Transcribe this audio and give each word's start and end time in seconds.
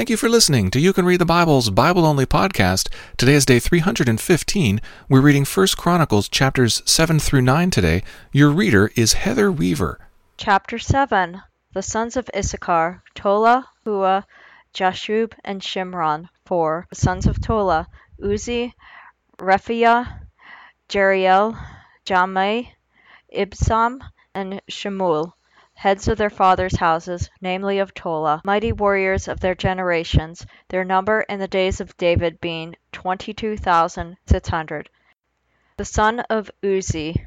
Thank 0.00 0.08
you 0.08 0.16
for 0.16 0.30
listening 0.30 0.70
to 0.70 0.80
You 0.80 0.94
Can 0.94 1.04
Read 1.04 1.20
the 1.20 1.26
Bible's 1.26 1.68
Bible 1.68 2.06
Only 2.06 2.24
podcast. 2.24 2.88
Today 3.18 3.34
is 3.34 3.44
day 3.44 3.58
315. 3.58 4.80
We're 5.10 5.20
reading 5.20 5.44
1 5.44 5.66
Chronicles 5.76 6.26
chapters 6.26 6.82
7 6.86 7.18
through 7.18 7.42
9 7.42 7.70
today. 7.70 8.02
Your 8.32 8.48
reader 8.48 8.90
is 8.96 9.12
Heather 9.12 9.52
Weaver. 9.52 9.98
Chapter 10.38 10.78
7 10.78 11.42
The 11.74 11.82
sons 11.82 12.16
of 12.16 12.30
Issachar, 12.34 13.02
Tola, 13.14 13.68
Hua, 13.84 14.24
Jashub, 14.72 15.34
and 15.44 15.60
Shimron. 15.60 16.30
4. 16.46 16.86
The 16.88 16.96
sons 16.96 17.26
of 17.26 17.38
Tola, 17.38 17.86
Uzzi, 18.22 18.72
Rephaiah, 19.38 20.20
Jeriel, 20.88 21.62
Jahmai, 22.06 22.68
Ibsam, 23.36 24.00
and 24.34 24.62
Shemuel 24.66 25.36
heads 25.80 26.08
of 26.08 26.18
their 26.18 26.28
fathers' 26.28 26.76
houses, 26.76 27.30
namely 27.40 27.78
of 27.78 27.94
Tola, 27.94 28.42
mighty 28.44 28.70
warriors 28.70 29.28
of 29.28 29.40
their 29.40 29.54
generations, 29.54 30.44
their 30.68 30.84
number 30.84 31.22
in 31.22 31.38
the 31.38 31.48
days 31.48 31.80
of 31.80 31.96
David 31.96 32.38
being 32.38 32.76
twenty 32.92 33.32
two 33.32 33.56
thousand 33.56 34.18
six 34.26 34.46
hundred. 34.50 34.90
The 35.78 35.86
son 35.86 36.20
of 36.28 36.50
Uzzi, 36.62 37.26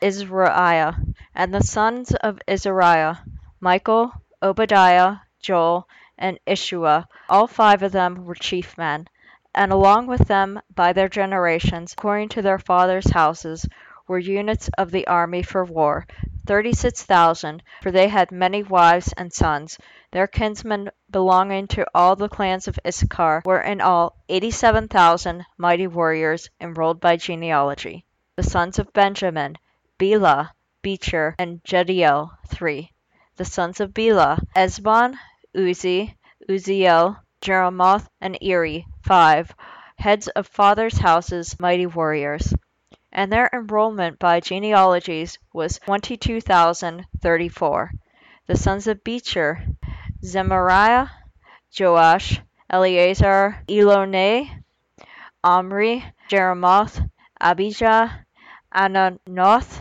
Izrahiah, 0.00 0.94
and 1.34 1.52
the 1.52 1.64
sons 1.64 2.14
of 2.14 2.38
Izrahiah, 2.46 3.24
Michael, 3.58 4.12
Obadiah, 4.40 5.16
Joel, 5.40 5.88
and 6.16 6.38
Ishua, 6.46 7.08
all 7.28 7.48
five 7.48 7.82
of 7.82 7.90
them 7.90 8.24
were 8.24 8.36
chief 8.36 8.78
men, 8.78 9.08
and 9.52 9.72
along 9.72 10.06
with 10.06 10.28
them 10.28 10.60
by 10.72 10.92
their 10.92 11.08
generations, 11.08 11.94
according 11.94 12.28
to 12.28 12.42
their 12.42 12.60
fathers' 12.60 13.10
houses, 13.10 13.66
were 14.06 14.18
units 14.18 14.68
of 14.76 14.90
the 14.90 15.06
army 15.06 15.42
for 15.42 15.64
war, 15.64 16.06
thirty 16.46 16.72
six 16.72 17.02
thousand, 17.02 17.62
for 17.80 17.90
they 17.90 18.08
had 18.08 18.30
many 18.30 18.62
wives 18.62 19.14
and 19.16 19.32
sons. 19.32 19.78
Their 20.10 20.26
kinsmen 20.26 20.90
belonging 21.10 21.68
to 21.68 21.86
all 21.94 22.14
the 22.14 22.28
clans 22.28 22.68
of 22.68 22.78
Issachar 22.86 23.42
were 23.46 23.62
in 23.62 23.80
all 23.80 24.16
eighty 24.28 24.50
seven 24.50 24.88
thousand 24.88 25.46
mighty 25.56 25.86
warriors 25.86 26.50
enrolled 26.60 27.00
by 27.00 27.16
genealogy. 27.16 28.04
The 28.36 28.42
sons 28.42 28.78
of 28.78 28.92
Benjamin, 28.92 29.56
Bela, 29.96 30.52
Becher, 30.82 31.34
and 31.38 31.64
Jediel, 31.64 32.30
three. 32.48 32.92
The 33.36 33.46
sons 33.46 33.80
of 33.80 33.94
Bela, 33.94 34.38
Ezbon, 34.54 35.16
Uzzi, 35.56 36.14
Uziel, 36.46 37.16
Jerimoth, 37.40 38.06
and 38.20 38.36
Eri, 38.42 38.86
five. 39.02 39.54
Heads 39.96 40.28
of 40.28 40.46
fathers' 40.46 40.98
houses, 40.98 41.58
mighty 41.58 41.86
warriors 41.86 42.52
and 43.14 43.32
their 43.32 43.48
enrollment 43.52 44.18
by 44.18 44.40
genealogies 44.40 45.38
was 45.52 45.78
22,034. 45.78 47.92
The 48.46 48.56
sons 48.56 48.88
of 48.88 49.04
Becher, 49.04 49.64
Zemariah, 50.22 51.08
Joash, 51.78 52.40
Eleazar, 52.68 53.62
Elioenai, 53.68 54.50
Omri, 55.44 56.04
Jeremoth, 56.28 57.08
Abijah, 57.40 58.26
Anathoth, 58.74 59.80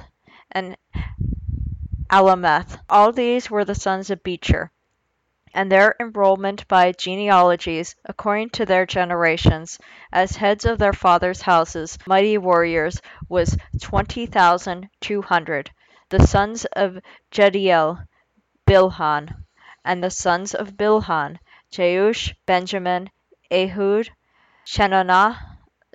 and 0.51 0.77
Alemeth. 2.11 2.77
All 2.89 3.11
these 3.11 3.49
were 3.49 3.65
the 3.65 3.73
sons 3.73 4.11
of 4.11 4.21
Becher 4.21 4.69
and 5.53 5.71
their 5.71 5.95
enrollment 5.99 6.67
by 6.67 6.91
genealogies, 6.91 7.95
according 8.05 8.49
to 8.49 8.65
their 8.65 8.85
generations, 8.85 9.77
as 10.11 10.35
heads 10.35 10.65
of 10.65 10.79
their 10.79 10.93
fathers' 10.93 11.41
houses, 11.41 11.97
mighty 12.07 12.37
warriors, 12.37 13.01
was 13.29 13.57
twenty 13.81 14.25
thousand 14.25 14.89
two 14.99 15.21
hundred. 15.21 15.69
The 16.09 16.25
sons 16.25 16.65
of 16.65 16.99
Jediel, 17.31 18.05
Bilhan, 18.65 19.33
and 19.85 20.03
the 20.03 20.09
sons 20.09 20.53
of 20.55 20.77
Bilhan, 20.77 21.37
Jeush, 21.71 22.33
Benjamin, 22.45 23.09
Ehud, 23.51 24.09
Chenaanah, 24.65 25.37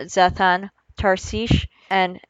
Zethan, 0.01 0.71
Tarshish, 0.97 1.67
and 1.91 2.21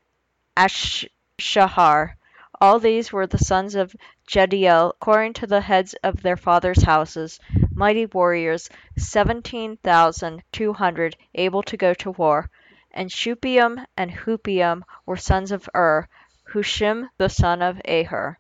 Ashshahar. 0.56 2.14
All 2.60 2.78
these 2.78 3.12
were 3.12 3.26
the 3.26 3.38
sons 3.38 3.74
of 3.74 3.94
Jediel 4.28 4.91
according 4.91 5.33
to 5.33 5.47
the 5.47 5.62
heads 5.62 5.94
of 6.03 6.21
their 6.21 6.37
fathers' 6.37 6.83
houses, 6.83 7.41
mighty 7.75 8.05
warriors, 8.05 8.69
seventeen 8.99 9.78
thousand 9.78 10.43
two 10.53 10.75
hundred 10.75 11.16
able 11.34 11.62
to 11.62 11.78
go 11.78 11.94
to 11.94 12.11
war. 12.11 12.50
And 12.91 13.11
Shuppim 13.11 13.83
and 13.97 14.11
Huppim 14.11 14.83
were 15.06 15.16
sons 15.16 15.50
of 15.50 15.66
Ur, 15.75 16.06
Hushim 16.53 17.09
the 17.16 17.31
son 17.31 17.62
of 17.62 17.81
Aher. 17.87 18.39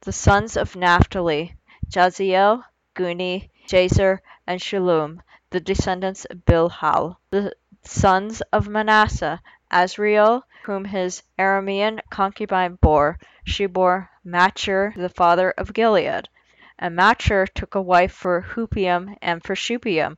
The 0.00 0.12
sons 0.12 0.56
of 0.56 0.74
Naphtali, 0.74 1.54
Jahziel, 1.88 2.64
Guni, 2.96 3.50
Jazer, 3.68 4.18
and 4.44 4.60
Shallum, 4.60 5.20
the 5.50 5.60
descendants 5.60 6.24
of 6.24 6.44
Bilhah. 6.44 7.16
The 7.30 7.52
sons 7.84 8.40
of 8.52 8.66
Manasseh, 8.66 9.40
Asriel, 9.70 10.42
whom 10.66 10.84
his 10.84 11.22
Aramean 11.38 12.00
concubine 12.10 12.76
bore. 12.80 13.20
She 13.44 13.66
bore 13.66 14.10
Machir, 14.24 14.92
the 14.96 15.08
father 15.08 15.52
of 15.52 15.72
Gilead. 15.72 16.28
And 16.76 16.96
Machir 16.96 17.46
took 17.46 17.76
a 17.76 17.80
wife 17.80 18.10
for 18.10 18.40
Huppim 18.42 19.16
and 19.22 19.44
for 19.44 19.54
Shuppim. 19.54 20.16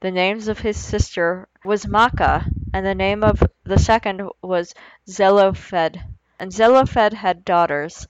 The 0.00 0.10
names 0.10 0.48
of 0.48 0.58
his 0.58 0.76
sister 0.76 1.46
was 1.64 1.86
Maacah, 1.86 2.44
and 2.72 2.84
the 2.84 2.96
name 2.96 3.22
of 3.22 3.40
the 3.62 3.78
second 3.78 4.28
was 4.42 4.74
Zelophehad. 5.08 6.02
And 6.40 6.52
Zelophehad 6.52 7.14
had 7.14 7.44
daughters. 7.44 8.08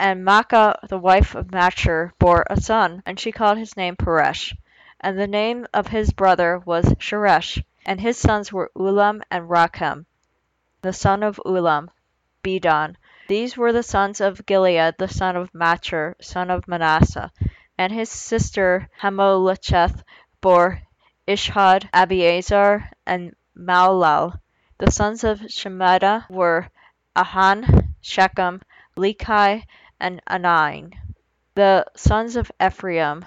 And 0.00 0.26
Maacah 0.26 0.80
the 0.88 0.98
wife 0.98 1.36
of 1.36 1.52
Machir 1.52 2.12
bore 2.18 2.44
a 2.50 2.60
son, 2.60 3.04
and 3.06 3.20
she 3.20 3.30
called 3.30 3.56
his 3.56 3.76
name 3.76 3.94
Peresh. 3.94 4.52
And 5.00 5.16
the 5.16 5.28
name 5.28 5.68
of 5.72 5.86
his 5.86 6.12
brother 6.12 6.58
was 6.58 6.92
Sheresh. 6.98 7.62
And 7.86 8.00
his 8.00 8.18
sons 8.18 8.52
were 8.52 8.72
Ulam 8.74 9.22
and 9.30 9.48
Rakem 9.48 10.06
the 10.82 10.92
son 10.92 11.22
of 11.22 11.40
Ulam, 11.44 11.88
Bedan. 12.42 12.96
These 13.28 13.56
were 13.56 13.72
the 13.72 13.82
sons 13.82 14.20
of 14.20 14.46
Gilead 14.46 14.94
the 14.98 15.08
son 15.08 15.36
of 15.36 15.54
Machir, 15.54 16.16
son 16.20 16.50
of 16.50 16.66
Manasseh. 16.66 17.30
And 17.76 17.92
his 17.92 18.10
sister 18.10 18.88
Hammolecheth 19.00 20.02
bore 20.40 20.82
Ishhod, 21.28 21.90
Abiezer, 21.92 22.88
and 23.06 23.34
Mahlal. 23.56 24.40
The 24.78 24.90
sons 24.90 25.22
of 25.22 25.40
Shemida 25.40 26.24
were 26.30 26.68
Ahan, 27.14 27.94
Shechem, 28.00 28.62
Lechi, 28.96 29.64
and 30.00 30.22
Anain. 30.26 30.94
The 31.54 31.84
sons 31.94 32.36
of 32.36 32.50
Ephraim, 32.58 33.26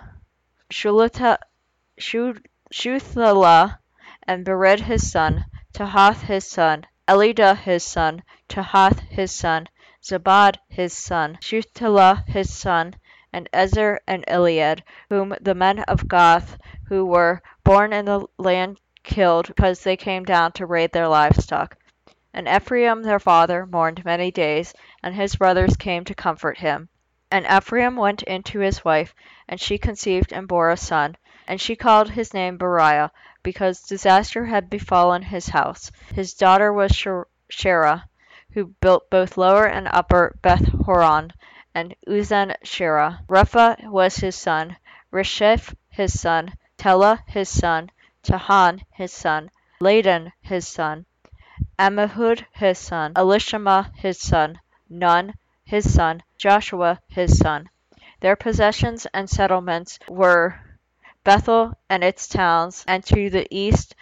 Shuthelah, 0.71 1.37
and 4.23 4.45
Bered 4.45 4.79
his 4.79 5.11
son, 5.11 5.45
Tahath 5.73 6.21
his 6.21 6.45
son, 6.47 6.85
Elidah 7.07 7.57
his 7.57 7.83
son, 7.83 8.23
Tahath 8.47 8.99
his 9.09 9.31
son, 9.31 9.67
Zabad 10.01 10.57
his 10.69 10.93
son, 10.93 11.37
Shuthelah 11.41 12.23
his 12.27 12.53
son, 12.53 12.95
and 13.33 13.49
Ezer 13.51 13.99
and 14.07 14.23
Elead, 14.27 14.83
whom 15.09 15.35
the 15.41 15.53
men 15.53 15.79
of 15.79 16.07
Gath 16.07 16.57
who 16.87 17.05
were 17.05 17.41
born 17.63 17.91
in 17.91 18.05
the 18.05 18.25
land 18.37 18.79
killed 19.03 19.47
because 19.47 19.83
they 19.83 19.97
came 19.97 20.23
down 20.23 20.53
to 20.53 20.65
raid 20.65 20.91
their 20.93 21.07
livestock. 21.07 21.75
And 22.33 22.47
Ephraim 22.47 23.03
their 23.03 23.19
father 23.19 23.65
mourned 23.65 24.05
many 24.05 24.31
days, 24.31 24.73
and 25.03 25.13
his 25.13 25.35
brothers 25.35 25.75
came 25.75 26.05
to 26.05 26.15
comfort 26.15 26.57
him. 26.57 26.87
And 27.29 27.45
Ephraim 27.45 27.95
went 27.97 28.23
in 28.23 28.43
to 28.43 28.59
his 28.59 28.85
wife, 28.85 29.13
and 29.47 29.59
she 29.59 29.77
conceived 29.77 30.31
and 30.31 30.47
bore 30.47 30.69
a 30.69 30.77
son. 30.77 31.17
And 31.47 31.59
she 31.59 31.75
called 31.75 32.11
his 32.11 32.33
name 32.33 32.57
Beriah, 32.57 33.09
because 33.43 33.81
disaster 33.83 34.45
had 34.45 34.69
befallen 34.69 35.21
his 35.21 35.49
house. 35.49 35.91
His 36.15 36.33
daughter 36.33 36.71
was 36.71 36.91
Sheerah, 37.49 38.05
who 38.53 38.67
built 38.81 39.09
both 39.09 39.37
Lower 39.37 39.65
and 39.65 39.87
Upper 39.91 40.35
Beth 40.41 40.67
Horon, 40.85 41.31
and 41.75 41.95
Uzan 42.07 42.55
Sherah. 42.63 43.19
Repha 43.27 43.77
was 43.89 44.15
his 44.15 44.35
son, 44.35 44.77
Resheph 45.11 45.75
his 45.89 46.19
son, 46.19 46.53
Tela 46.77 47.23
his 47.27 47.49
son, 47.49 47.91
Tahan 48.23 48.81
his 48.91 49.11
son, 49.11 49.51
Ladan 49.81 50.31
his 50.41 50.67
son, 50.67 51.05
Ammihud 51.77 52.45
his 52.53 52.79
son, 52.79 53.13
Elishama 53.13 53.91
his 53.95 54.19
son, 54.19 54.59
Nun 54.89 55.33
his 55.65 55.93
son, 55.93 56.23
Joshua 56.37 56.99
his 57.09 57.37
son. 57.37 57.69
Their 58.21 58.35
possessions 58.35 59.05
and 59.13 59.29
settlements 59.29 59.99
were 60.07 60.59
Bethel 61.23 61.73
and 61.89 62.03
its 62.03 62.27
towns, 62.27 62.83
and 62.85 63.01
to 63.05 63.29
the 63.29 63.47
east 63.49 63.95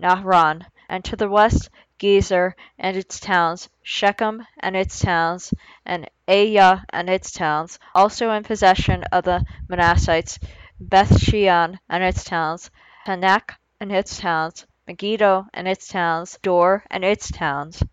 Naaran, 0.00 0.66
and 0.88 1.04
to 1.04 1.14
the 1.14 1.28
west 1.28 1.70
Gezer 2.00 2.54
and 2.76 2.96
its 2.96 3.20
towns, 3.20 3.68
Shechem 3.84 4.44
and 4.58 4.76
its 4.76 4.98
towns, 4.98 5.54
and 5.86 6.10
Ayyah 6.26 6.82
and 6.90 7.08
its 7.08 7.30
towns, 7.30 7.78
also 7.94 8.32
in 8.32 8.42
possession 8.42 9.04
of 9.12 9.22
the 9.22 9.46
Manassites, 9.68 10.40
Bethshean 10.80 11.78
and 11.88 12.02
its 12.02 12.24
towns, 12.24 12.72
Taanach 13.06 13.54
and 13.78 13.92
its 13.92 14.18
towns, 14.18 14.66
Megiddo 14.88 15.46
and 15.54 15.68
its 15.68 15.86
towns, 15.86 16.40
Dor 16.42 16.84
and 16.90 17.04
its 17.04 17.30
towns. 17.30 17.84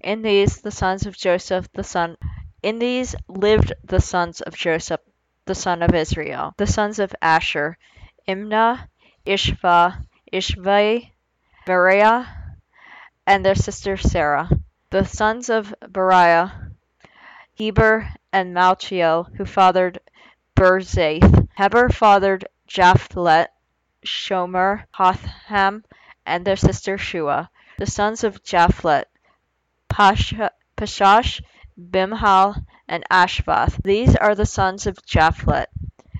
In 0.00 0.22
these 0.22 0.60
the 0.60 0.72
sons 0.72 1.06
of 1.06 1.16
Joseph 1.16 1.72
the 1.72 1.84
son 1.84 2.16
in 2.64 2.80
these 2.80 3.14
lived 3.28 3.74
the 3.84 4.00
sons 4.00 4.40
of 4.40 4.56
Joseph 4.56 5.00
the 5.44 5.54
son 5.54 5.82
of 5.82 5.94
Israel, 5.94 6.52
the 6.56 6.66
sons 6.66 6.98
of 6.98 7.14
Asher, 7.22 7.78
Imnah, 8.26 8.88
Ishva, 9.26 10.06
Ishvi, 10.32 11.10
Beriah, 11.66 12.26
and 13.26 13.44
their 13.44 13.54
sister 13.54 13.96
Sarah. 13.96 14.48
The 14.90 15.04
sons 15.04 15.50
of 15.50 15.74
Beriah, 15.82 16.72
Heber 17.52 18.08
and 18.32 18.54
Malchiel, 18.54 19.34
who 19.36 19.44
fathered 19.44 20.00
Birzaith. 20.56 21.48
Heber 21.56 21.88
fathered 21.88 22.46
Japhlet, 22.66 23.48
Shomer, 24.04 24.84
Hotham, 24.92 25.84
and 26.24 26.44
their 26.44 26.56
sister 26.56 26.96
Shua. 26.96 27.50
The 27.78 27.86
sons 27.86 28.24
of 28.24 28.42
Japhlet, 28.42 29.04
Pashash, 29.90 31.42
Bimhal, 31.78 32.64
and 32.88 33.04
Ashvath. 33.10 33.82
These 33.82 34.16
are 34.16 34.34
the 34.34 34.46
sons 34.46 34.86
of 34.86 34.96
Japhlet. 35.04 35.66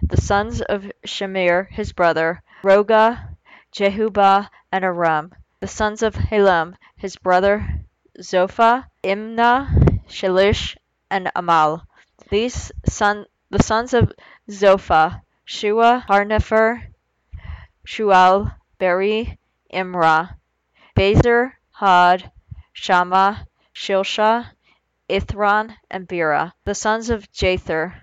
The 0.07 0.21
sons 0.21 0.61
of 0.61 0.93
Shemer 1.07 1.67
his 1.71 1.93
brother, 1.93 2.43
Rohgah, 2.63 3.37
Jehubbah, 3.73 4.51
and 4.71 4.85
Aram. 4.85 5.33
The 5.61 5.67
sons 5.67 6.03
of 6.03 6.15
Helem 6.15 6.77
his 6.95 7.17
brother, 7.17 7.67
Zophah, 8.21 8.85
Imnah, 9.03 10.03
Shelesh, 10.07 10.77
and 11.11 11.33
Amal. 11.35 11.87
These 12.29 12.71
son, 12.85 13.25
the 13.49 13.63
sons 13.63 13.95
of 13.95 14.13
Zophah, 14.51 15.23
Shua, 15.47 16.05
Harnepher, 16.07 16.83
Shual, 17.87 18.55
Beri, 18.79 19.39
Imrah, 19.73 20.37
Bezer, 20.95 21.53
Had, 21.73 22.31
Shammah, 22.75 23.47
Shilshah, 23.75 24.51
Ithran, 25.09 25.77
and 25.91 26.07
Bera. 26.07 26.53
The 26.65 26.75
sons 26.75 27.09
of 27.09 27.33
Jether, 27.33 28.03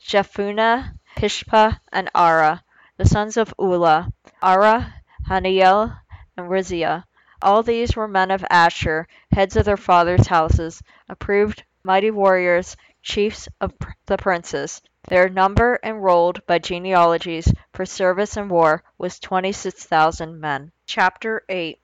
Jephunneh, 0.00 0.98
Pishpa, 1.16 1.80
and 1.92 2.10
Ara. 2.14 2.64
The 2.96 3.04
sons 3.04 3.36
of 3.36 3.54
Ulla, 3.58 4.12
Ara, 4.42 4.92
Hanniel, 5.28 5.96
and 6.36 6.50
Rizia. 6.50 7.04
All 7.40 7.62
these 7.62 7.94
were 7.94 8.08
men 8.08 8.30
of 8.30 8.44
Asher, 8.50 9.06
heads 9.30 9.56
of 9.56 9.64
their 9.64 9.76
fathers' 9.76 10.26
houses, 10.26 10.82
approved 11.08 11.62
mighty 11.84 12.10
warriors, 12.10 12.76
chiefs 13.02 13.48
of 13.60 13.72
the 14.06 14.16
princes. 14.16 14.82
Their 15.08 15.28
number 15.28 15.78
enrolled 15.82 16.44
by 16.46 16.58
genealogies 16.58 17.52
for 17.72 17.86
service 17.86 18.36
in 18.36 18.48
war 18.48 18.82
was 18.98 19.18
26,000 19.20 20.40
men. 20.40 20.72
Chapter 20.86 21.44
8 21.48 21.80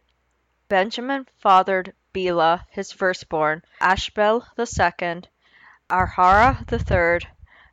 Benjamin 0.69 1.27
fathered 1.39 1.93
Bela 2.13 2.67
his 2.71 2.93
firstborn, 2.93 3.63
Ashbel 3.81 4.47
the 4.57 4.67
second, 4.67 5.29
Arhara 5.91 6.65
the 6.67 6.79
third, 6.79 7.27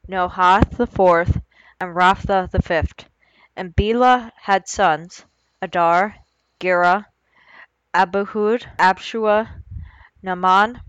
Nohath 0.07 0.77
the 0.77 0.87
fourth, 0.87 1.41
and 1.79 1.95
Raphtha 1.95 2.49
the 2.51 2.61
fifth. 2.61 3.09
And 3.55 3.75
Bela 3.75 4.31
had 4.41 4.67
sons, 4.67 5.25
Addar, 5.61 6.15
Gera, 6.59 7.07
Abihud, 7.93 8.65
Abishua, 8.77 9.49
Naaman, 10.21 10.81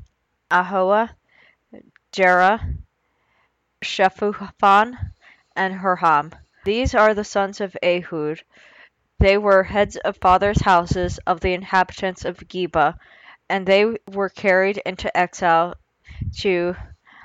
Ahoah, 0.51 1.11
Jera, 2.13 2.79
Shephuphan, 3.83 5.13
and 5.55 5.75
Hurham. 5.75 6.33
These 6.65 6.95
are 6.95 7.15
the 7.15 7.25
sons 7.25 7.61
of 7.61 7.77
Ehud. 7.83 8.43
They 9.19 9.39
were 9.39 9.63
heads 9.63 9.97
of 9.97 10.17
fathers' 10.19 10.61
houses 10.61 11.19
of 11.27 11.41
the 11.41 11.55
inhabitants 11.55 12.25
of 12.25 12.37
Geba, 12.39 12.99
and 13.49 13.67
they 13.67 13.97
were 14.13 14.29
carried 14.29 14.79
into 14.85 15.17
exile 15.17 15.75
to 16.41 16.75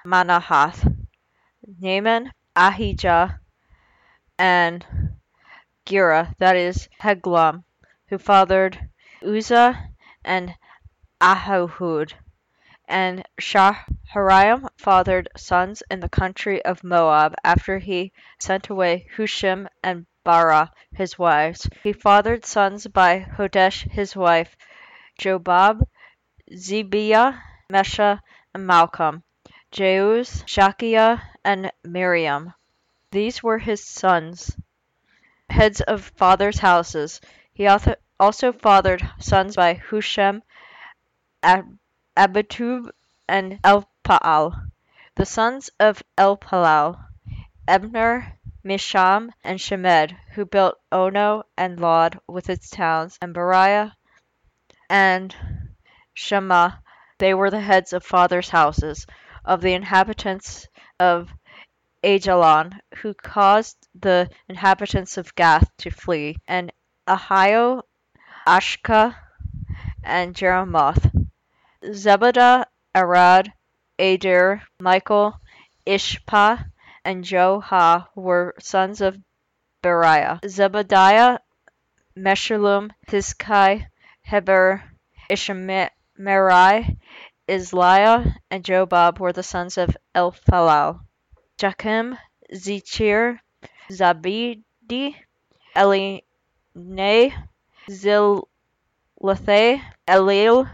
Manahath. 0.05 0.95
Naaman, 1.79 2.31
Ahijah, 2.55 3.40
and 4.41 4.83
Gera, 5.85 6.33
that 6.39 6.55
is, 6.55 6.89
Heglam, 6.99 7.63
who 8.07 8.17
fathered 8.17 8.89
Uzzah 9.23 9.89
and 10.25 10.55
Ahihud 11.21 12.13
and 12.87 13.23
Shaharaim 13.39 14.67
fathered 14.77 15.29
sons 15.37 15.83
in 15.91 15.99
the 15.99 16.09
country 16.09 16.65
of 16.65 16.83
Moab 16.83 17.35
after 17.43 17.77
he 17.77 18.13
sent 18.39 18.69
away 18.69 19.05
Hushim 19.15 19.67
and 19.83 20.07
Baara 20.25 20.71
his 20.91 21.19
wives. 21.19 21.69
He 21.83 21.93
fathered 21.93 22.43
sons 22.43 22.87
by 22.87 23.19
Hodesh 23.19 23.87
his 23.91 24.15
wife, 24.15 24.57
Jobab, 25.19 25.87
Zebiah, 26.51 27.35
Mesha, 27.71 28.19
and 28.55 28.67
Malcam, 28.67 29.21
Jeuz, 29.71 30.43
Shakiah, 30.47 31.21
and 31.45 31.71
Miriam. 31.83 32.55
These 33.11 33.43
were 33.43 33.57
his 33.57 33.83
sons, 33.83 34.55
heads 35.49 35.81
of 35.81 36.13
fathers' 36.15 36.59
houses. 36.59 37.19
He 37.53 37.67
also 37.67 38.51
fathered 38.53 39.05
sons 39.19 39.57
by 39.57 39.73
Hushim, 39.75 40.41
Ab 41.43 41.77
Abitub 42.15 42.89
and 43.27 43.59
Elpaal. 43.63 44.53
The 45.15 45.25
sons 45.25 45.69
of 45.77 46.01
Elpaal: 46.17 47.03
Ebner, 47.67 48.37
Misham, 48.63 49.31
and 49.43 49.59
Shemed, 49.59 50.15
who 50.33 50.45
built 50.45 50.79
Ono 50.93 51.43
and 51.57 51.81
Lod 51.81 52.17
with 52.27 52.49
its 52.49 52.69
towns, 52.69 53.17
and 53.21 53.35
Beriah 53.35 53.91
and 54.89 55.35
Shema. 56.13 56.71
They 57.17 57.33
were 57.33 57.49
the 57.49 57.59
heads 57.59 57.91
of 57.91 58.05
fathers' 58.05 58.49
houses 58.49 59.05
of 59.43 59.59
the 59.59 59.73
inhabitants 59.73 60.69
of 60.97 61.29
Aijalon, 62.03 62.79
who 62.95 63.13
caused 63.13 63.77
the 63.93 64.29
inhabitants 64.49 65.17
of 65.17 65.35
Gath 65.35 65.69
to 65.77 65.91
flee, 65.91 66.37
and 66.47 66.71
Ahio, 67.07 67.83
Ashka, 68.47 69.15
and 70.03 70.33
Jeremoth. 70.33 71.11
Zebadiah, 71.83 72.65
Arad, 72.95 73.53
Adir, 73.99 74.61
Michael, 74.79 75.39
Ishpa, 75.85 76.71
and 77.05 77.23
Joha 77.23 78.07
were 78.15 78.55
sons 78.59 79.01
of 79.01 79.17
Beriah. 79.83 80.41
Zebadiah, 80.41 81.39
Meshullam, 82.17 82.91
Hizki, 83.07 83.87
Heber, 84.23 84.83
Ishmerai, 85.29 86.97
Izliah, 87.47 88.35
and 88.49 88.63
Jobab 88.63 89.19
were 89.19 89.33
the 89.33 89.43
sons 89.43 89.77
of 89.77 89.95
Elpaal. 90.15 91.01
Jakim, 91.61 92.17
Zichri, 92.51 93.37
Zabdi, 93.91 94.63
Elinah, 95.75 96.23
Zillethai, 97.87 98.41
Elil, 100.07 100.67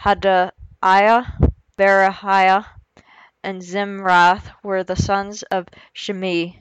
Hadaiah, 0.00 1.26
Beraiah, 1.76 2.64
and 3.42 3.60
Zimrath 3.60 4.50
were 4.62 4.82
the 4.84 4.96
sons 4.96 5.42
of 5.42 5.68
Shimei. 5.92 6.58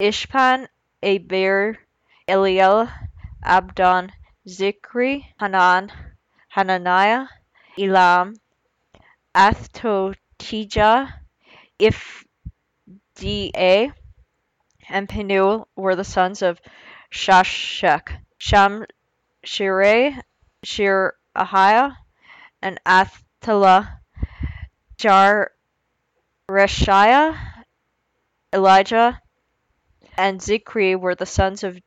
Ishpan, 0.00 0.66
Aber, 1.02 1.76
Eliel, 2.26 2.90
Abdon, 3.44 4.10
Zichri, 4.48 5.26
Hanan, 5.38 5.92
Hananiah, 6.48 7.26
Elam, 7.78 8.36
Anthothijah, 9.34 11.12
Ifda, 13.20 13.92
and 14.88 15.08
Penuel 15.08 15.68
were 15.76 15.94
the 15.94 16.04
sons 16.04 16.42
of 16.42 16.60
Shashak. 17.12 18.18
Sham, 18.38 18.86
Shireh, 19.44 20.18
Shirahiah, 20.64 21.96
and 22.62 22.80
Athaliah, 22.86 24.00
Jaareshiah, 26.48 27.36
Elijah, 28.52 29.20
and 30.16 30.40
Zichri 30.40 30.98
were 30.98 31.14
the 31.14 31.26
sons 31.26 31.62
of 31.62 31.78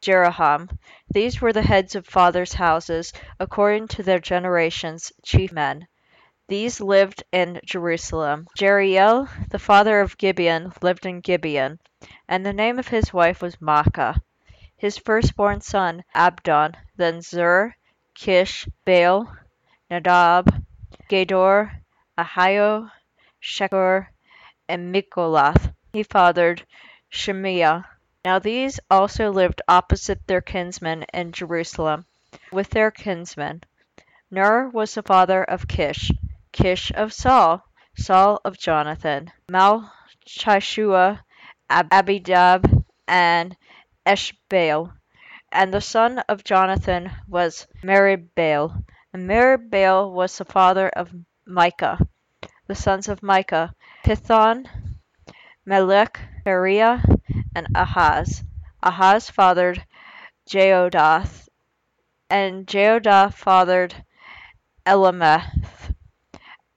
Jeroham. 0.00 0.78
These 1.10 1.40
were 1.40 1.52
the 1.52 1.62
heads 1.62 1.94
of 1.94 2.06
fathers' 2.06 2.54
houses, 2.54 3.12
according 3.38 3.88
to 3.88 4.02
their 4.02 4.20
generations, 4.20 5.12
chief 5.22 5.52
men. 5.52 5.86
These 6.48 6.80
lived 6.80 7.24
in 7.32 7.60
Jerusalem. 7.64 8.46
Jeriel, 8.56 9.28
the 9.50 9.58
father 9.58 10.00
of 10.00 10.16
Gibeon, 10.16 10.72
lived 10.80 11.04
in 11.04 11.20
Gibeon, 11.20 11.80
and 12.28 12.46
the 12.46 12.52
name 12.52 12.78
of 12.78 12.86
his 12.86 13.12
wife 13.12 13.42
was 13.42 13.56
Maacah. 13.56 14.20
His 14.76 14.96
firstborn 14.96 15.60
son, 15.60 16.04
Abdon, 16.14 16.76
then 16.94 17.20
Zur, 17.20 17.74
Kish, 18.14 18.68
Baal, 18.84 19.36
Nadab, 19.90 20.64
Gedor, 21.10 21.82
Ahio, 22.16 22.92
Shekur, 23.42 24.06
and 24.68 24.94
Mikloth. 24.94 25.74
He 25.92 26.04
fathered 26.04 26.64
Shemiah. 27.10 27.86
Now 28.24 28.38
these 28.38 28.78
also 28.88 29.32
lived 29.32 29.62
opposite 29.66 30.24
their 30.28 30.42
kinsmen 30.42 31.06
in 31.12 31.32
Jerusalem, 31.32 32.06
with 32.52 32.70
their 32.70 32.92
kinsmen. 32.92 33.64
Ner 34.30 34.68
was 34.68 34.94
the 34.94 35.02
father 35.02 35.42
of 35.42 35.66
Kish, 35.66 36.12
Kish 36.56 36.90
of 36.94 37.12
Saul, 37.12 37.62
Saul 37.98 38.40
of 38.42 38.56
Jonathan, 38.56 39.30
Malchishua, 39.46 41.20
Abinadab, 41.68 42.84
and 43.06 43.54
Eshbaal. 44.06 44.90
And 45.52 45.74
the 45.74 45.82
son 45.82 46.20
of 46.20 46.44
Jonathan 46.44 47.12
was 47.28 47.66
Meribbaal. 47.84 48.82
And 49.12 49.28
Meribbaal 49.28 50.10
was 50.10 50.38
the 50.38 50.46
father 50.46 50.88
of 50.88 51.12
Micah. 51.46 51.98
The 52.66 52.74
sons 52.74 53.08
of 53.08 53.22
Micah, 53.22 53.74
Pithon, 54.02 54.66
Melech, 55.66 56.18
Berea, 56.42 57.02
and 57.54 57.66
Ahaz. 57.74 58.42
Ahaz 58.82 59.28
fathered 59.28 59.84
Jehoaddah, 60.48 61.28
and 62.30 62.66
Jehoaddah 62.66 63.34
fathered 63.34 63.94
Alemeth, 64.86 65.85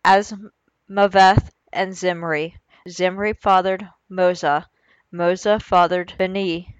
Azmaveth, 0.09 1.51
and 1.71 1.95
Zimri. 1.95 2.55
Zimri 2.87 3.33
fathered 3.33 3.87
Moza. 4.09 4.65
Moza 5.13 5.61
fathered 5.61 6.15
Bani. 6.17 6.75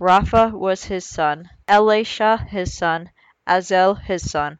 Rapha 0.00 0.50
was 0.50 0.82
his 0.82 1.06
son. 1.06 1.48
Elisha 1.68 2.38
his 2.38 2.76
son. 2.76 3.10
Azel 3.46 3.94
his 3.94 4.28
son. 4.28 4.58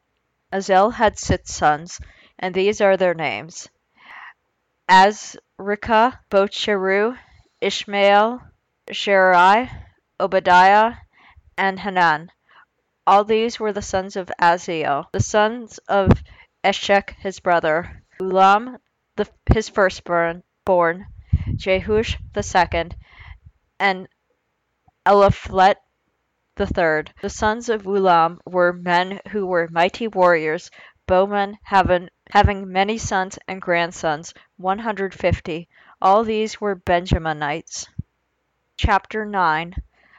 Azel 0.52 0.90
had 0.90 1.18
six 1.18 1.52
sons, 1.52 2.00
and 2.38 2.54
these 2.54 2.80
are 2.80 2.96
their 2.96 3.12
names. 3.12 3.68
Azrikam, 4.88 6.16
Bocheru, 6.30 7.18
Ishmael, 7.60 8.40
Sherai, 8.88 9.68
Obadiah, 10.20 10.94
and 11.58 11.80
Hanan. 11.80 12.30
All 13.04 13.24
these 13.24 13.58
were 13.58 13.72
the 13.72 13.82
sons 13.82 14.14
of 14.14 14.30
Azel. 14.40 15.06
The 15.10 15.18
sons 15.18 15.78
of 15.88 16.22
Eshek 16.66 17.10
his 17.20 17.38
brother, 17.38 18.02
Ulam 18.20 18.80
the, 19.14 19.28
his 19.52 19.68
firstborn, 19.68 20.42
born, 20.64 21.06
Jeush 21.54 22.16
the 22.32 22.42
second, 22.42 22.96
and 23.78 24.08
Eliphelet 25.06 25.76
the 26.56 26.66
third. 26.66 27.14
The 27.22 27.30
sons 27.30 27.68
of 27.68 27.84
Ulam 27.86 28.40
were 28.44 28.72
men 28.72 29.20
who 29.28 29.46
were 29.46 29.68
mighty 29.70 30.08
warriors, 30.08 30.72
bowmen, 31.06 31.56
having, 31.62 32.08
having 32.30 32.72
many 32.72 32.98
sons 32.98 33.38
and 33.46 33.62
grandsons, 33.62 34.34
one 34.56 34.80
hundred 34.80 35.14
fifty. 35.14 35.68
All 36.02 36.24
these 36.24 36.60
were 36.60 36.74
Benjaminites. 36.74 37.86
Chapter 38.76 39.24
9 39.24 39.72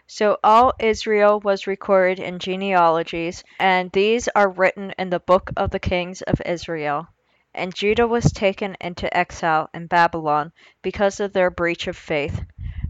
So 0.10 0.38
all 0.42 0.74
Israel 0.80 1.42
was 1.42 1.68
recorded 1.68 2.20
in 2.22 2.40
genealogies, 2.40 3.44
and 3.60 3.92
these 3.92 4.30
are 4.30 4.50
written 4.50 4.94
in 4.98 5.10
the 5.10 5.20
book 5.20 5.52
of 5.58 5.70
the 5.70 5.82
kings 5.82 6.22
of 6.22 6.42
Israel. 6.46 7.10
And 7.54 7.76
Judah 7.76 8.08
was 8.08 8.32
taken 8.32 8.78
into 8.80 9.16
exile 9.16 9.70
in 9.74 9.88
Babylon 9.88 10.54
because 10.82 11.20
of 11.20 11.34
their 11.34 11.50
breach 11.50 11.88
of 11.88 11.98
faith. 11.98 12.42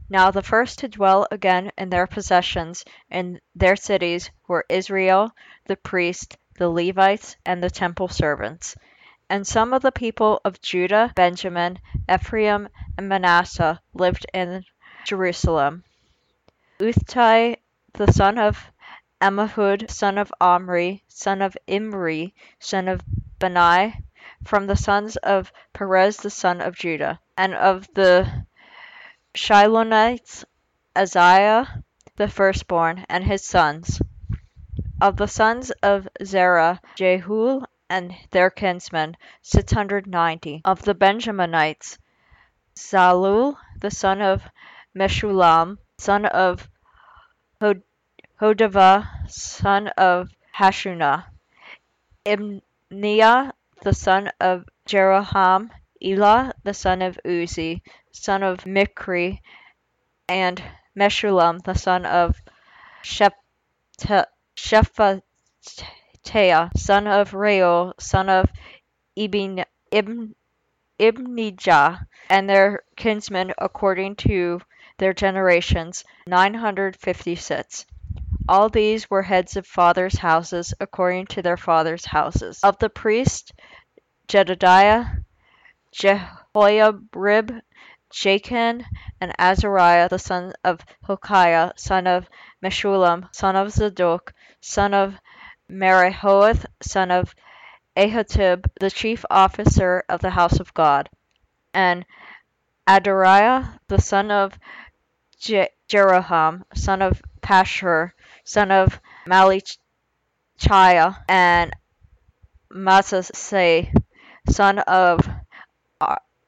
Now 0.09 0.29
the 0.29 0.43
first 0.43 0.77
to 0.79 0.87
dwell 0.87 1.27
again 1.31 1.71
in 1.75 1.89
their 1.89 2.05
possessions 2.05 2.85
in 3.09 3.41
their 3.55 3.75
cities 3.75 4.29
were 4.47 4.65
Israel, 4.69 5.31
the 5.65 5.75
priests, 5.75 6.37
the 6.57 6.69
Levites, 6.69 7.35
and 7.45 7.63
the 7.63 7.71
temple 7.71 8.09
servants. 8.09 8.75
And 9.27 9.45
some 9.45 9.73
of 9.73 9.81
the 9.81 9.91
people 9.91 10.39
of 10.45 10.61
Judah, 10.61 11.11
Benjamin, 11.15 11.79
Ephraim, 12.07 12.69
and 12.95 13.09
Manasseh 13.09 13.81
lived 13.93 14.27
in 14.35 14.63
Jerusalem. 15.03 15.83
Uthai, 16.79 17.57
the 17.93 18.11
son 18.11 18.37
of 18.37 18.71
Ammihud, 19.19 19.89
son 19.89 20.19
of 20.19 20.31
Omri, 20.39 21.03
son 21.07 21.41
of 21.41 21.57
Imri, 21.65 22.35
son 22.59 22.87
of 22.87 23.01
Bani, 23.39 23.95
from 24.43 24.67
the 24.67 24.75
sons 24.75 25.15
of 25.17 25.51
Perez 25.73 26.17
the 26.17 26.29
son 26.29 26.61
of 26.61 26.75
Judah, 26.75 27.19
and 27.35 27.55
of 27.55 27.87
the 27.95 28.45
Shilonites, 29.33 30.45
Isaiah 30.95 31.83
the 32.15 32.27
firstborn, 32.27 33.05
and 33.09 33.23
his 33.23 33.43
sons. 33.43 33.99
Of 35.01 35.17
the 35.17 35.27
sons 35.27 35.71
of 35.81 36.07
Zerah, 36.23 36.79
Jehul 36.95 37.65
and 37.89 38.15
their 38.29 38.51
kinsmen, 38.51 39.17
six 39.41 39.71
hundred 39.73 40.05
ninety. 40.05 40.61
Of 40.63 40.83
the 40.83 40.93
Benjaminites, 40.93 41.97
Zalul 42.75 43.57
the 43.79 43.89
son 43.89 44.21
of 44.21 44.43
Meshullam, 44.95 45.79
son 45.99 46.25
of 46.27 46.69
Hodaviah, 48.39 49.29
son 49.29 49.87
of 49.97 50.29
Hashunah, 50.55 51.25
Ibneiah 52.25 53.51
the 53.81 53.93
son 53.93 54.31
of 54.39 54.65
Jeroham, 54.87 55.69
Elah 56.03 56.53
the 56.63 56.73
son 56.73 57.01
of 57.01 57.19
Uzzi, 57.25 57.81
son 58.11 58.43
of 58.43 58.65
Michri, 58.65 59.41
and 60.29 60.63
Meshullam 60.95 61.63
the 61.63 61.73
son 61.73 62.05
of 62.05 62.35
Shephatiah, 63.03 63.33
son 66.77 67.07
of 67.07 67.33
Reuel, 67.33 67.93
son 67.99 68.29
of 68.29 68.49
Ibn, 69.15 69.65
Ibn, 69.91 70.35
Ibnijah, 70.99 72.05
and 72.29 72.49
their 72.49 72.83
kinsmen 72.95 73.53
according 73.57 74.15
to 74.17 74.61
their 74.97 75.13
generations, 75.13 76.03
nine 76.25 76.53
hundred 76.53 76.95
fifty-six. 76.95 77.85
All 78.49 78.69
these 78.69 79.09
were 79.09 79.23
heads 79.23 79.57
of 79.57 79.67
fathers' 79.67 80.17
houses 80.17 80.73
according 80.79 81.27
to 81.27 81.41
their 81.41 81.57
fathers' 81.57 82.05
houses. 82.05 82.59
Of 82.63 82.79
the 82.79 82.89
priests, 82.89 83.51
Jedediah, 84.27 85.05
Jehoiarib, 85.93 87.61
Jachin, 88.11 88.85
and 89.19 89.33
Azariah 89.37 90.09
the 90.09 90.19
son 90.19 90.53
of 90.63 90.79
Hilkiah, 91.05 91.73
son 91.75 92.07
of 92.07 92.27
Meshullam, 92.63 93.27
son 93.33 93.55
of 93.55 93.71
Zadok, 93.71 94.33
son 94.61 94.93
of 94.93 95.15
Meraioth, 95.69 96.65
son 96.81 97.11
of 97.11 97.35
Ahitub, 97.97 98.65
the 98.79 98.89
chief 98.89 99.25
officer 99.29 100.03
of 100.07 100.21
the 100.21 100.29
house 100.29 100.59
of 100.59 100.73
God, 100.73 101.09
and 101.73 102.05
Adariah 102.87 103.79
the 103.89 103.99
son 103.99 104.31
of 104.31 104.57
Je- 105.39 105.69
Jeroham, 105.89 106.63
son 106.75 107.01
of 107.01 107.21
Pashhur, 107.41 108.11
son 108.43 108.71
of 108.71 108.99
Malchijah, 109.27 109.77
and 111.27 111.73
Maaseiah, 112.71 113.91
son 114.49 114.79
of 114.79 115.27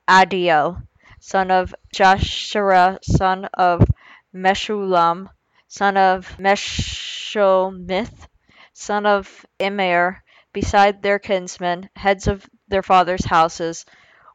Adiel, 0.10 0.86
son 1.22 1.52
of 1.52 1.74
Jashera, 1.96 2.98
son 3.02 3.46
of 3.54 3.88
Meshullam, 4.36 5.30
son 5.70 5.96
of 5.96 6.28
Meshillemith, 6.38 8.28
son 8.74 9.06
of 9.06 9.46
Immer, 9.58 10.22
beside 10.52 11.02
their 11.02 11.18
kinsmen, 11.20 11.90
heads 11.96 12.28
of 12.28 12.46
their 12.68 12.84
fathers' 12.84 13.24
houses, 13.24 13.86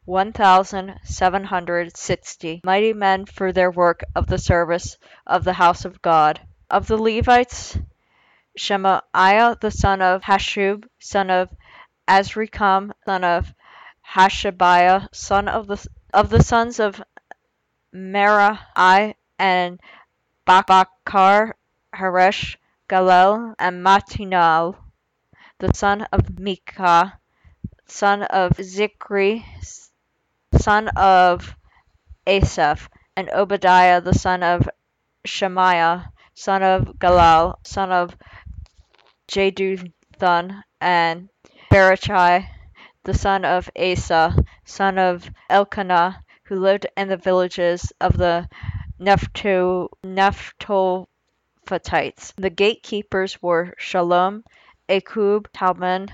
one 0.04 0.32
thousand 0.32 0.98
seven 1.04 1.44
hundred 1.44 1.96
sixty, 1.96 2.60
mighty 2.64 2.92
men 2.92 3.24
for 3.26 3.52
their 3.52 3.70
work 3.70 4.02
of 4.14 4.26
the 4.26 4.38
service 4.38 4.98
of 5.26 5.44
the 5.44 5.54
house 5.54 5.84
of 5.84 6.02
God. 6.02 6.40
Of 6.70 6.86
the 6.86 6.96
Levites, 6.96 7.78
Shemaiah 8.56 9.56
the 9.60 9.70
son 9.70 10.02
of 10.02 10.22
Hasshub, 10.22 10.84
son 10.98 11.30
of 11.30 11.48
Azrikam, 12.06 12.92
son 13.06 13.24
of 13.24 13.54
Hashabiah, 14.14 15.08
son 15.14 15.48
of 15.48 15.66
the 15.66 15.86
of 16.12 16.30
the 16.30 16.42
sons 16.42 16.80
of 16.80 17.02
Merai 17.94 19.14
and 19.38 19.80
Bakar, 20.44 21.56
Haresh, 21.94 22.56
Galal, 22.88 23.54
and 23.58 23.82
Matinal, 23.82 24.76
the 25.58 25.72
son 25.74 26.02
of 26.12 26.38
Micah, 26.38 27.18
son 27.86 28.22
of 28.24 28.52
Zichri, 28.58 29.44
son 30.58 30.88
of 30.88 31.54
Asaph, 32.26 32.88
and 33.16 33.30
Obadiah 33.30 34.00
the 34.00 34.14
son 34.14 34.42
of 34.42 34.68
Shemaiah, 35.24 36.10
son 36.34 36.62
of 36.62 36.84
Galal, 36.98 37.54
son 37.66 37.92
of 37.92 38.16
Jeduthun, 39.28 40.62
and 40.80 41.28
Berechiah, 41.70 42.46
the 43.04 43.14
son 43.14 43.44
of 43.44 43.70
Asa, 43.76 44.34
son 44.64 44.98
of 44.98 45.30
Elkanah, 45.50 46.22
who 46.44 46.56
lived 46.56 46.86
in 46.96 47.08
the 47.08 47.16
villages 47.16 47.92
of 48.00 48.16
the 48.16 48.48
Nephto, 49.00 49.88
Nephtophathites. 50.04 51.06
The 52.36 52.50
gatekeepers 52.50 53.42
were 53.42 53.74
Shallum, 53.78 54.42
Akkub, 54.88 55.46
Talmon, 55.52 56.08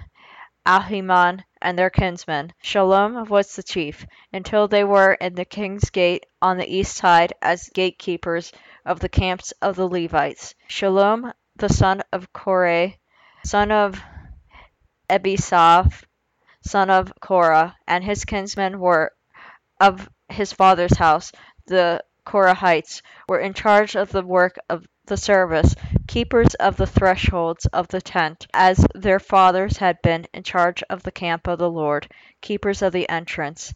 Ahiman, 0.67 1.45
and 1.63 1.79
their 1.79 1.91
kinsmen. 1.91 2.53
Shallum 2.63 3.29
was 3.29 3.55
the 3.55 3.63
chief, 3.63 4.07
until 4.33 4.69
they 4.69 4.85
were 4.85 5.15
in 5.15 5.35
the 5.35 5.45
king's 5.45 5.91
gate 5.91 6.27
on 6.41 6.57
the 6.57 6.69
east 6.69 6.97
side 6.97 7.33
as 7.43 7.69
gatekeepers 7.75 8.53
of 8.85 9.01
the 9.01 9.09
camps 9.09 9.53
of 9.61 9.77
the 9.77 9.89
Levites. 9.89 10.55
Shallum, 10.69 11.33
the 11.57 11.69
son 11.69 12.03
of 12.13 12.33
Korah, 12.33 12.93
son 13.45 13.71
of 13.71 14.01
Ebiasaph, 15.09 16.05
son 16.63 16.91
of 16.91 17.13
Korah, 17.21 17.77
and 17.87 18.05
his 18.05 18.25
kinsmen 18.25 18.79
were 18.79 19.13
of 19.81 20.09
his 20.29 20.53
father's 20.53 20.97
house, 20.97 21.33
the 21.67 22.03
Korahites, 22.25 23.03
were 23.29 23.41
in 23.41 23.55
charge 23.55 23.97
of 23.97 24.11
the 24.11 24.23
work 24.23 24.59
of 24.69 24.87
the 25.07 25.17
service 25.17 25.75
keepers 26.11 26.55
of 26.57 26.77
the 26.77 26.89
thresholds 26.89 27.67
of 27.67 27.87
the 27.87 28.01
tent, 28.01 28.49
as 28.53 28.85
their 28.97 29.21
fathers 29.21 29.77
had 29.77 30.03
been 30.03 30.27
in 30.35 30.43
charge 30.43 30.83
of 30.91 31.05
the 31.05 31.13
camp 31.13 31.47
of 31.47 31.57
the 31.57 31.71
Lord, 31.71 32.13
keepers 32.41 32.83
of 32.83 32.93
the 32.93 33.09
entrance. 33.09 33.73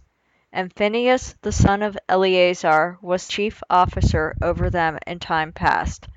And 0.53 0.73
Phinehas 0.73 1.37
the 1.43 1.53
son 1.53 1.81
of 1.81 1.97
Eleazar 2.09 2.99
was 3.01 3.29
chief 3.29 3.63
officer 3.71 4.35
over 4.43 4.69
them 4.69 4.99
in 5.07 5.21
time 5.21 5.53
past. 5.53 6.09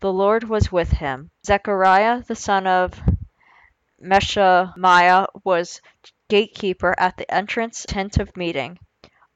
The 0.00 0.10
Lord 0.10 0.44
was 0.44 0.72
with 0.72 0.92
him. 0.92 1.30
Zechariah 1.44 2.22
the 2.22 2.36
son 2.36 2.66
of 2.66 2.98
Meshelemiah 4.02 5.26
was 5.44 5.82
gatekeeper 6.30 6.94
at 6.96 7.18
the 7.18 7.30
entrance 7.30 7.84
tent 7.86 8.16
of 8.16 8.34
meeting. 8.34 8.78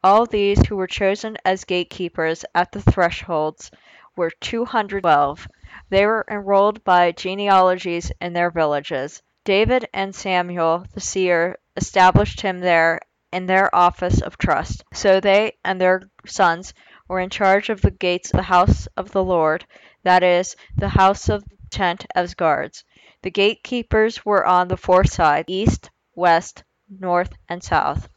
All 0.03 0.25
these 0.25 0.67
who 0.67 0.77
were 0.77 0.87
chosen 0.87 1.37
as 1.45 1.65
gatekeepers 1.65 2.47
at 2.55 2.73
the 2.73 2.81
thresholds 2.81 3.71
were 4.17 4.31
212. 4.41 5.47
They 5.91 6.07
were 6.07 6.25
enrolled 6.31 6.85
by 6.85 7.11
genealogies 7.11 8.13
in 8.21 8.33
their 8.33 8.53
villages. 8.53 9.23
David 9.45 9.89
and 9.93 10.15
Samuel 10.15 10.85
the 10.95 11.01
seer 11.01 11.59
established 11.77 12.43
him 12.43 12.61
there 12.61 13.01
in 13.33 13.47
their 13.47 13.75
office 13.75 14.21
of 14.21 14.39
trust. 14.39 14.85
So 14.93 15.19
they 15.19 15.57
and 15.65 15.81
their 15.81 16.03
sons 16.25 16.75
were 17.09 17.19
in 17.19 17.29
charge 17.29 17.71
of 17.71 17.81
the 17.81 17.91
gates 17.91 18.31
of 18.31 18.37
the 18.37 18.45
house 18.45 18.87
of 18.97 19.11
the 19.11 19.25
Lord, 19.25 19.67
that 20.05 20.23
is, 20.23 20.55
the 20.77 20.91
house 20.91 21.29
of 21.29 21.43
the 21.49 21.57
tent 21.71 22.07
as 22.15 22.35
guards. 22.35 22.85
The 23.23 23.33
gatekeepers 23.33 24.25
were 24.25 24.47
on 24.47 24.69
the 24.69 24.77
four 24.77 25.03
sides, 25.03 25.47
east, 25.49 25.91
west, 26.15 26.63
north, 26.89 27.33
and 27.49 27.65
south. 27.65 28.09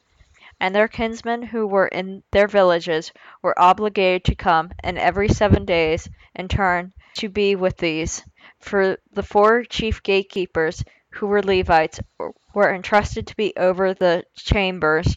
And 0.59 0.75
their 0.75 0.87
kinsmen 0.87 1.41
who 1.41 1.65
were 1.65 1.87
in 1.87 2.21
their 2.31 2.47
villages 2.47 3.11
were 3.41 3.59
obligated 3.59 4.25
to 4.25 4.35
come 4.35 4.73
and 4.83 4.99
every 4.99 5.27
seven 5.27 5.65
days 5.65 6.07
in 6.35 6.47
turn 6.47 6.93
to 7.15 7.29
be 7.29 7.55
with 7.55 7.77
these. 7.77 8.23
For 8.59 8.97
the 9.11 9.23
four 9.23 9.63
chief 9.63 10.01
gatekeepers, 10.03 10.83
who 11.11 11.27
were 11.27 11.43
Levites, 11.43 11.99
were 12.53 12.73
entrusted 12.73 13.27
to 13.27 13.35
be 13.35 13.53
over 13.55 13.93
the 13.93 14.23
chambers 14.35 15.15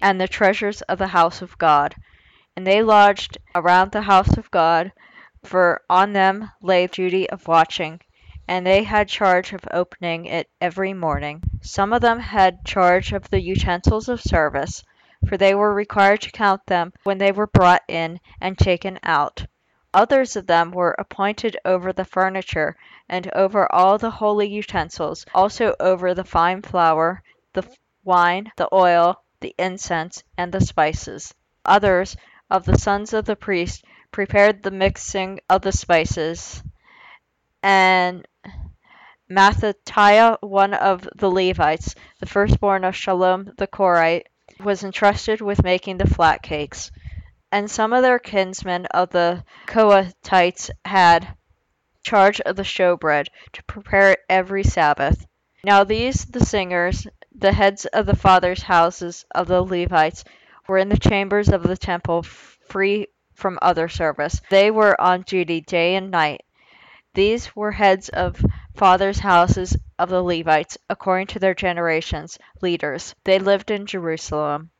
and 0.00 0.20
the 0.20 0.28
treasures 0.28 0.82
of 0.82 0.98
the 0.98 1.08
house 1.08 1.42
of 1.42 1.56
God. 1.58 1.94
And 2.56 2.66
they 2.66 2.82
lodged 2.82 3.38
around 3.54 3.92
the 3.92 4.02
house 4.02 4.36
of 4.36 4.50
God, 4.50 4.92
for 5.44 5.82
on 5.88 6.12
them 6.12 6.50
lay 6.60 6.86
the 6.86 6.94
duty 6.94 7.30
of 7.30 7.48
watching, 7.48 8.00
and 8.48 8.66
they 8.66 8.82
had 8.82 9.08
charge 9.08 9.52
of 9.52 9.64
opening 9.70 10.26
it 10.26 10.48
every 10.60 10.92
morning. 10.92 11.42
Some 11.62 11.92
of 11.92 12.00
them 12.00 12.18
had 12.18 12.64
charge 12.64 13.12
of 13.12 13.30
the 13.30 13.40
utensils 13.40 14.08
of 14.08 14.20
service, 14.20 14.82
for 15.28 15.36
they 15.36 15.54
were 15.54 15.72
required 15.72 16.20
to 16.22 16.32
count 16.32 16.66
them 16.66 16.92
when 17.04 17.18
they 17.18 17.32
were 17.32 17.46
brought 17.46 17.82
in 17.88 18.18
and 18.40 18.58
taken 18.58 18.98
out. 19.02 19.46
Others 19.94 20.36
of 20.36 20.46
them 20.46 20.70
were 20.70 20.96
appointed 20.98 21.58
over 21.66 21.92
the 21.92 22.06
furniture, 22.06 22.76
and 23.10 23.30
over 23.34 23.70
all 23.70 23.98
the 23.98 24.10
holy 24.10 24.48
utensils, 24.48 25.26
also 25.34 25.74
over 25.78 26.14
the 26.14 26.24
fine 26.24 26.62
flour, 26.62 27.22
the 27.52 27.62
wine, 28.02 28.50
the 28.56 28.68
oil, 28.72 29.22
the 29.40 29.54
incense, 29.58 30.24
and 30.38 30.50
the 30.50 30.62
spices. 30.62 31.34
Others 31.66 32.16
of 32.50 32.64
the 32.64 32.78
sons 32.78 33.12
of 33.12 33.26
the 33.26 33.36
priest 33.36 33.84
prepared 34.10 34.62
the 34.62 34.70
mixing 34.70 35.40
of 35.50 35.60
the 35.60 35.72
spices, 35.72 36.62
and 37.62 38.26
Mattithiah, 39.30 40.38
one 40.40 40.72
of 40.72 41.06
the 41.16 41.30
Levites, 41.30 41.94
the 42.18 42.26
firstborn 42.26 42.84
of 42.84 42.94
Shallum 42.94 43.54
the 43.58 43.66
Korite, 43.66 44.24
was 44.58 44.84
entrusted 44.84 45.42
with 45.42 45.62
making 45.62 45.98
the 45.98 46.08
flat 46.08 46.42
cakes 46.42 46.90
and 47.52 47.70
some 47.70 47.92
of 47.92 48.02
their 48.02 48.18
kinsmen 48.18 48.86
of 48.86 49.10
the 49.10 49.44
Kohathites 49.66 50.70
had 50.84 51.36
charge 52.02 52.40
of 52.40 52.56
the 52.56 52.64
showbread, 52.64 53.26
to 53.52 53.62
prepare 53.64 54.12
it 54.12 54.20
every 54.28 54.64
Sabbath. 54.64 55.26
Now 55.62 55.84
these, 55.84 56.24
the 56.24 56.44
singers, 56.44 57.06
the 57.32 57.52
heads 57.52 57.86
of 57.86 58.06
the 58.06 58.16
fathers' 58.16 58.62
houses 58.62 59.24
of 59.34 59.46
the 59.46 59.62
Levites, 59.62 60.24
were 60.66 60.78
in 60.78 60.88
the 60.88 60.98
chambers 60.98 61.48
of 61.48 61.62
the 61.62 61.76
temple, 61.76 62.22
free 62.22 63.06
from 63.34 63.58
other 63.62 63.88
service. 63.88 64.40
They 64.50 64.70
were 64.70 65.00
on 65.00 65.22
duty 65.22 65.60
day 65.60 65.94
and 65.94 66.10
night. 66.10 66.42
These 67.14 67.54
were 67.54 67.72
heads 67.72 68.08
of 68.08 68.44
fathers' 68.74 69.20
houses 69.20 69.76
of 69.98 70.08
the 70.08 70.22
Levites, 70.22 70.78
according 70.88 71.28
to 71.28 71.38
their 71.38 71.54
generations, 71.54 72.38
leaders. 72.60 73.14
They 73.24 73.38
lived 73.38 73.70
in 73.70 73.86
Jerusalem. 73.86 74.70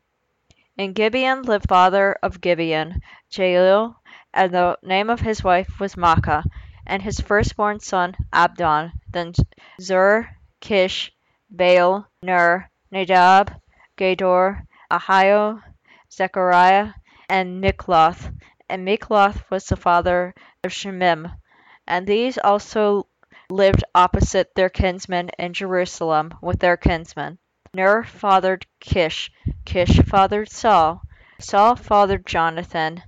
In 0.79 0.95
Gibeon 0.95 1.43
lived 1.43 1.69
father 1.69 2.17
of 2.23 2.41
Gibeon, 2.41 3.03
Jael, 3.31 4.01
and 4.33 4.55
the 4.55 4.79
name 4.83 5.11
of 5.11 5.21
his 5.21 5.45
wife 5.45 5.79
was 5.79 5.97
Maacah, 5.97 6.45
and 6.87 7.03
his 7.03 7.21
firstborn 7.21 7.81
son 7.81 8.17
Abdon, 8.33 8.93
then 9.11 9.35
Zur, 9.79 10.31
Kish, 10.61 11.13
Baal, 11.51 12.09
Ner, 12.23 12.71
Nadab, 12.91 13.61
Gedor, 13.99 14.67
Ahio, 14.91 15.63
Zechariah, 16.11 16.95
and 17.29 17.63
Mikloth. 17.63 18.33
And 18.69 18.87
Mikloth 18.87 19.45
was 19.51 19.67
the 19.67 19.77
father 19.77 20.35
of 20.65 20.73
Shemim. 20.73 21.39
And 21.87 22.07
these 22.07 22.39
also 22.39 23.09
lived 23.51 23.85
opposite 23.95 24.55
their 24.55 24.71
kinsmen 24.71 25.29
in 25.39 25.53
Jerusalem 25.53 26.33
with 26.41 26.61
their 26.61 26.79
kinsmen. 26.79 27.39
Ner 27.75 28.05
fathered 28.05 28.67
Kish, 28.81 29.31
Kish 29.65 30.01
fathered 30.03 30.51
Saul, 30.51 31.03
Saul 31.39 31.77
fathered 31.77 32.27
Jonathan, 32.27 33.03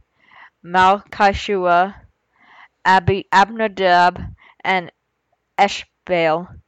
Malchishua, 0.65 1.97
Abinadab, 2.85 4.35
and 4.63 4.91
Eshbaal. 5.59 6.61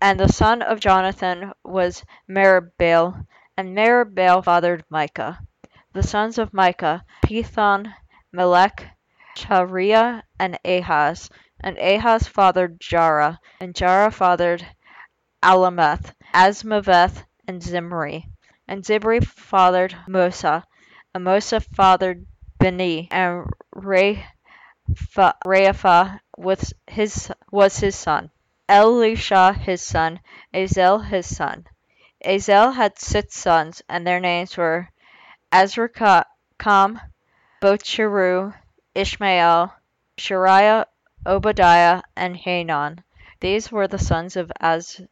And 0.00 0.20
the 0.20 0.28
son 0.28 0.62
of 0.62 0.80
Jonathan 0.80 1.52
was 1.64 2.04
Meribbaal, 2.28 3.26
and 3.56 3.74
Meribbaal 3.74 4.44
fathered 4.44 4.84
Micah. 4.90 5.38
The 5.92 6.02
sons 6.02 6.36
of 6.38 6.52
Micah, 6.52 7.04
Pithon, 7.24 7.94
Melech, 8.32 8.88
Chariah, 9.36 10.22
and 10.38 10.58
Ahaz. 10.64 11.30
And 11.60 11.78
Ahaz 11.78 12.26
fathered 12.28 12.80
Jarah, 12.80 13.38
and 13.60 13.74
Jarah 13.74 14.10
fathered 14.10 14.66
Alemeth, 15.42 16.12
Azmaveth, 16.34 17.24
and 17.46 17.62
Zimri. 17.62 18.28
And 18.68 18.84
Zimri 18.84 19.20
fathered 19.20 19.96
Moza, 20.08 20.64
and 21.14 21.24
Moza 21.24 21.60
fathered 21.60 22.26
Bani, 22.58 23.08
and 23.10 23.46
Reapha 25.46 26.20
was 26.36 26.72
his, 26.86 27.30
was 27.50 27.78
his 27.78 27.94
son. 27.96 28.30
Elisha 28.68 29.52
his 29.52 29.82
son, 29.82 30.20
Azel 30.52 30.98
his 31.00 31.36
son. 31.36 31.66
Azel 32.24 32.72
had 32.72 32.98
six 32.98 33.36
sons, 33.36 33.82
and 33.88 34.06
their 34.06 34.20
names 34.20 34.56
were 34.56 34.88
Azrikam, 35.52 37.00
Bocheru, 37.60 38.54
Ishmael, 38.94 39.74
Sheariah, 40.16 40.86
Obadiah, 41.26 42.02
and 42.16 42.36
Hanan. 42.36 43.02
These 43.40 43.72
were 43.72 43.88
the 43.88 43.98
sons 43.98 44.36
of 44.36 44.52
Az- 44.60 45.02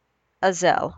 Azel. 0.41 0.97